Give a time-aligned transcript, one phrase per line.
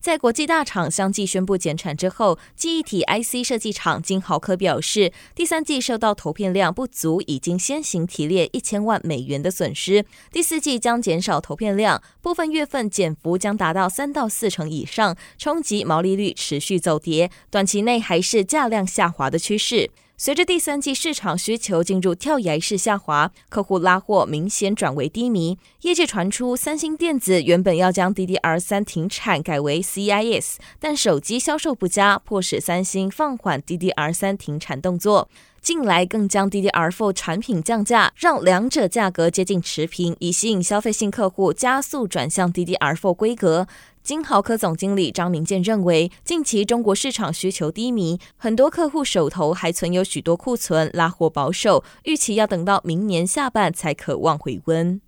[0.00, 19.90] 在国际大厂相继宣布减产之后，记忆体 IC 设计厂金豪科表示，第三季受到投片量不足，已经先行提列一千万美元的损失，第四季将减少投片量，部分月份减幅将达到三到四成以上，冲击毛利率持续走跌，短期内还是价量下滑的趋势。
[20.20, 25.56] 随着第三季市场需求进入跳崖式下滑，客户拉货明显转为低迷。
[25.82, 35.28] 业界传出，三星电子原本要将 DDR3 停产，改为 CIS，但手机销售不佳，迫使三星放缓 DDR3 停产动作。
[35.60, 43.68] 近来更将 DDR4 产品降价，让两者价格接近持平，以吸引消费性客户加速转向 DDR4 规格。
[44.08, 54.98] 金豪科总经理张明健认为，近期中国市场需求低迷，很多客户手头还存有许多库存，拉货保守，预期要等到明年下半才可望回温。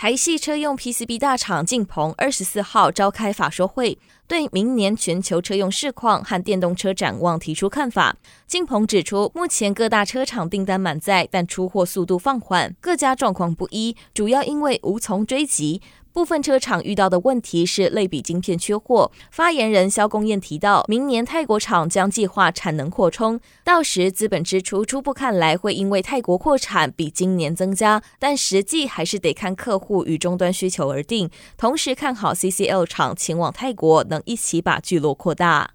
[0.00, 8.16] 台系车用 PCB 大厂劲鹏二十四号召开法说会，对明年全球车用市况和电动车展望提出看法。
[8.46, 15.82] 劲鹏指出，目前各大车厂订单满载，但出货速度放缓，各家状况不一，主要因为无从追及。
[16.12, 19.10] 部分车厂遇到的问题是类比晶片缺货。
[19.30, 31.30] 发言人肖公彦提到，明年泰国厂将计划产能扩充，到时资本支出初步看来会因为泰国扩产比今年增加，但实际还是得看客户与终端需求而定。
[31.56, 35.70] 同时看好 CCL 厂前往泰国，能一起把聚落扩大。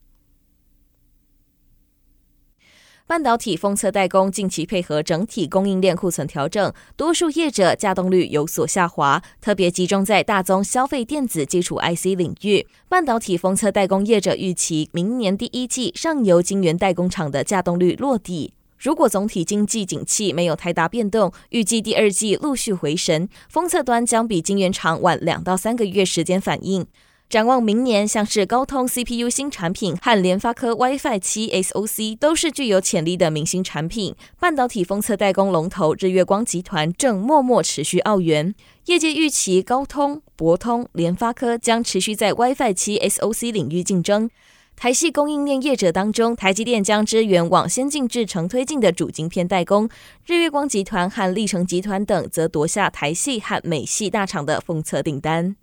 [3.08, 12.66] 半导体封测代工近期配合整体供应链库存调整，多数业者稼动率有所下滑，特别集中在大宗消费电子基础 IC 领域。
[12.89, 18.54] 半导体封测代工业者预期，明年第一季上游晶圆代工厂的稼动率落地。
[18.80, 26.86] 如果总体经济景气没有太大变动，预计第二季陆续回神，封测端将比晶圆厂晚两到三个月时间反应。
[27.27, 34.15] 展望明年，像是高通 CPU 新产品和联发科 WiFi 七 SoC 都是具有潜力的明星产品。
[34.39, 38.53] 半导体封测代工龙头日月光集团正默默持续奥援，
[38.86, 44.30] 业界预期高通、博通、联发科将持续在 WiFi 七 SoC 领域竞争。
[44.75, 49.89] 台系供应链业者当中，台积电将支援往先进制程推进的主晶片代工，
[50.27, 55.55] 日月光集团和力成集团等则夺下台系和美系大厂的封测订单。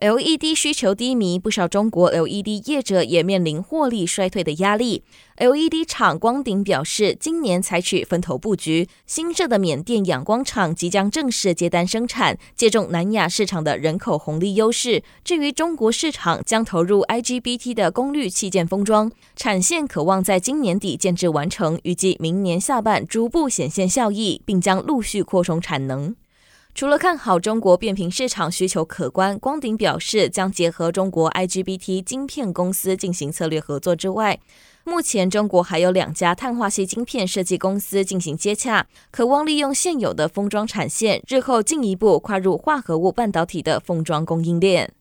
[0.00, 5.04] LED 需求低迷，不少中国 LED 业者也面临获利衰退的压力。
[5.36, 15.02] LED 厂光鼎表示，今年采取分头布局，新设的缅甸阳光厂即将正式接单生产，借重南亚市场的人口红利优势。
[15.22, 26.16] 至于中国市场，将投入 IGBT 的功率器件封装，产线可望在今年底建制完成，预计明年下半逐步显现效益，并将陆续扩充产能。
[26.72, 34.38] 除了看好中国变频市场需求可观，光鼎表示将结合中国 IGBT 晶片公司进行策略合作之外，
[34.84, 44.94] 目前中国还有两家碳化矽晶片设计公司进行接洽，渴望利用现有的封装产线，日后进一步跨入化合物半导体的封装供应链。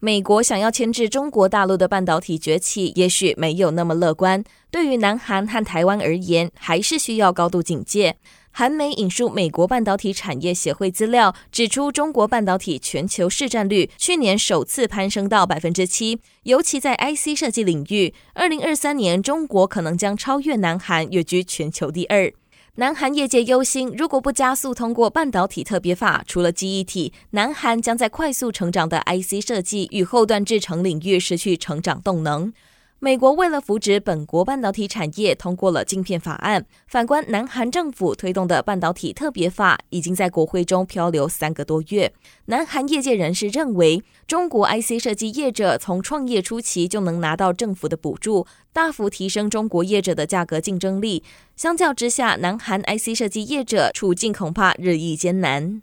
[0.00, 4.44] 美国想要牵制中国大陆的半导体崛起，也许没有那么乐观。
[4.70, 8.16] 对于南韩和台湾而言，还是需要高度警戒。
[8.58, 22.32] 韩媒引述美国半导体产业协会资料，指出中国半导体全球市占率去年首次攀升到百分之七，尤其在 IC 设计领域，二零二三年中国可能将超越南韩，跃居全球第二。
[22.74, 32.52] 南韩业界忧心，如果不加速通过半导体特别法，除了记忆体，南韩将在快速成长的 IC 设计与后段制程领域失去成长动能。
[33.00, 36.66] 美国为了扶植本国半导体产业，通过了晶片法案。
[36.88, 42.12] 反观南韩政府推动的半导体特别法，已经在国会中漂流三个多月。
[42.46, 51.22] 南韩业界人士认为，中国 IC 设计业者从创业初期就能拿到政府的补助，大幅提升中国业者的价格竞争力。
[51.54, 55.82] 相较之下，南韩 IC 设计业者处境恐怕日益艰难。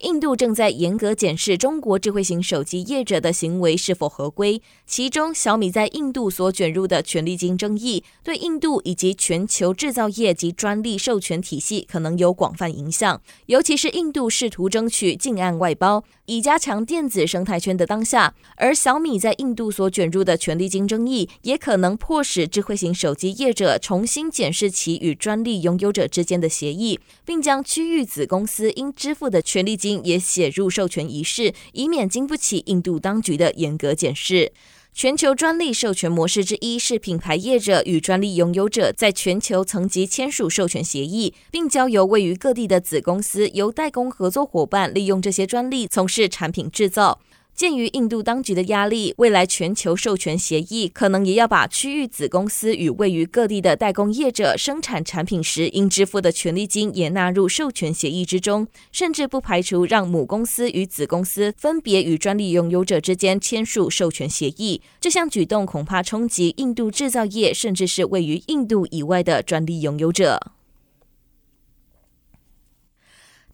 [0.00, 13.22] 印度正在严格检视中国智慧型手机业者的行为是否合规，其中小米在印度所卷入的权利金争议，对印度以及全球制造业及专利授权体系可能有广泛影响。
[13.46, 29.85] 尤其是印度试图争取近岸外包，以加强电子生态圈的当下，而小米在印度所卷入的权利金争议，也可能迫使智慧型手机业者重新检视其与专利拥有者之间的协议，并将区域子公司应支付的权利金。
[30.04, 34.52] 也写入授权仪式，以免经不起印度当局的严格检视。
[34.92, 47.20] 全球专利授权模式之一是品牌业者与专利拥有者在全球层级签署授权协议，并交由位于各地的子公司由代工合作伙伴利用这些专利从事产品制造。
[47.56, 64.82] 鉴于印度当局的压力，未来全球授权协议可能也要把区域子公司与位于各地的代工业者生产产品时应支付的权利金也纳入授权协议之中，甚至不排除让母公司与子公司分别与专利拥有者之间签署授权协议。
[65.00, 70.55] 这项举动恐怕冲击印度制造业，甚至是位于印度以外的专利拥有者。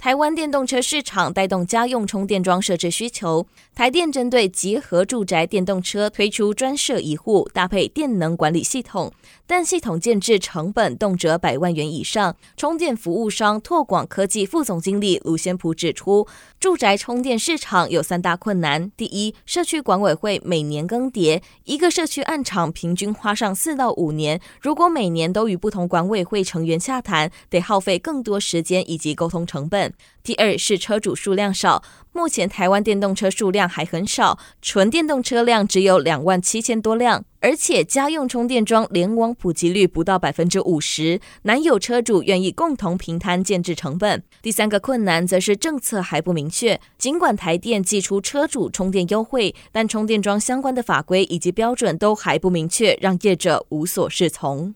[0.02, 9.12] 台湾电动车市场带动家用充电桩设置需求，台电针对集合住宅电动车推出专设一户，搭配电能管理系统，
[9.46, 12.34] 但系统建置成本动辄百万元以上。
[12.56, 16.26] 充电服务商拓广科技副总经理卢先普指出，
[16.58, 29.91] 住宅充电市场有三大困难：第一，社区管委会每年更迭，一个社区案场平均花上四到五年，如果每年都与不同管委会成员洽谈，得耗费更多时间以及沟通成本。
[30.22, 44.22] 第二是车主数量少，目前台湾电动车数量还很少，纯电动车辆只有两万七千多辆，而且家用充电桩联网普及率不到百分之五十，难有车主愿意共同平摊建置成本。
[44.40, 54.74] 第三个困难则是政策还不明确，尽管台电寄出车主充电优惠，但充电桩相关的法规以及标准都还不明确，让业者无所适从。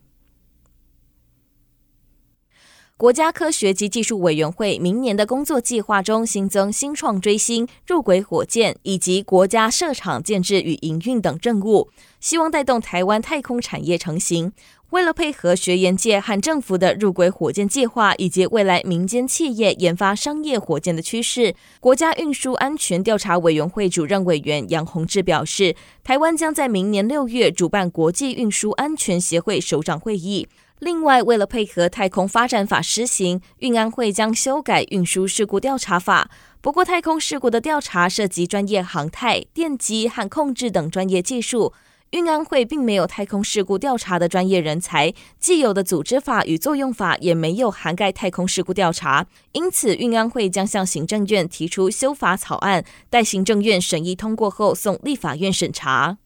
[2.99, 11.91] 国家科学及技术委员会明年的工作计划中新增新创追星、入轨火箭以及国家设厂建置与营运等任务，
[12.21, 14.51] 希望带动台湾太空产业成型。
[14.91, 30.49] 为了配合学研界和政府的入轨火箭计划，以及未来民间企业研发商业火箭的趋势，国家运输安全调查委员会主任委员杨宏志表示，台湾将在明年六月主办国际运输安全协会首长会议。
[30.81, 36.31] 另外，为了配合太空发展法施行，运安会将修改运输事故调查法。
[36.61, 41.73] 不过，太空事故的调查涉及专业航太、电机和控制等专业技术，
[42.11, 49.27] 运安会并没有太空事故调查的专业人才，既有的组织法与作用法也没有涵盖太空事故调查。
[49.53, 56.19] 因此，运安会将向行政院提出修法草案，待行政院审议通过后送立法院审查。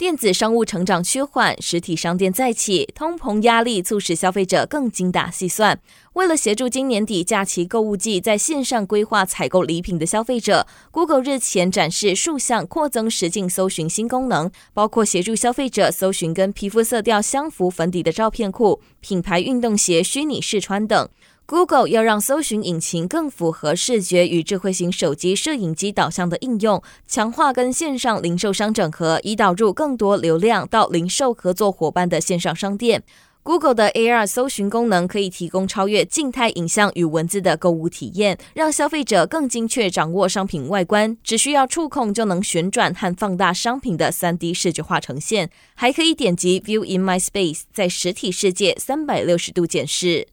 [0.00, 5.78] 电子商务成长趋缓，实体商店再起，通膨压力促使消费者更精打细算。
[6.14, 21.10] 为了协助今年底假期购物季在线上规划采购礼品的消费者，Google 日前展示数项扩增实境搜寻新功能，包括协助消费者搜寻跟皮肤色调相符粉底的照片库、品牌运动鞋虚拟试穿等。
[21.50, 33.02] Google 要让搜寻引擎更符合视觉与智慧型手机摄影机导向的应用，强化跟线上零售商整合，以导入更多流量到零售合作伙伴的线上商店。
[33.42, 50.28] Google 的 AR 搜寻功能可以提供超越静态影像与文字的购物体验，让消费者更精确掌握商品外观，只需要触控就能旋转和放大商品的 3D 视觉化呈现，还可以点击 View in My Space，在实体世界三百六十度检视。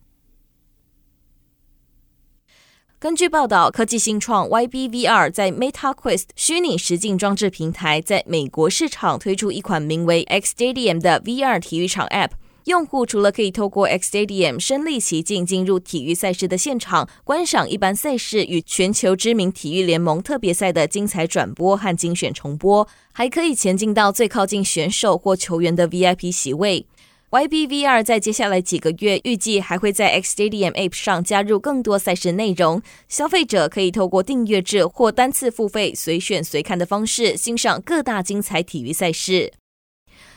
[3.00, 12.32] 根据报道，科技新创 YBVR 在 MetaQuest 虚拟实境装置平台在美国市场推出一款名为 XStadium 的 VR 体育场 App。
[12.66, 26.88] 用户除了可以透过 XStadium 身临其境进入体育赛事的现场，观赏一般赛事与全球知名体育联盟特别赛的精彩转播和精选重播，还可以前进到最靠近选手或球员的 VIP 席位。
[27.30, 39.52] YBVR 在接下来几个月预计还会在 XStadium App 上加入更多赛事内容，消费者可以透过订阅制或单次付费随选随看的方式欣赏各大精彩体育赛事。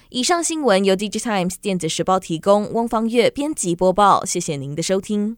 [0.09, 5.37] 以上新闻由 DigiTimes 电子时报提供，汪方月编辑播报，谢谢您的收听。